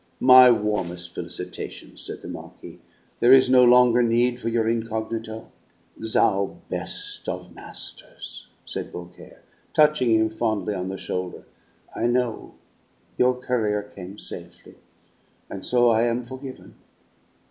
[0.19, 2.79] "My warmest felicitations," said the Marquis.
[3.19, 5.51] "There is no longer need for your incognito."
[5.95, 9.43] "Thou best of masters!" said Beaucaire,
[9.73, 11.43] touching him fondly on the shoulder.
[11.95, 12.55] "I know.
[13.19, 14.73] Your courier came safely.
[15.51, 16.73] And so I am forgiven!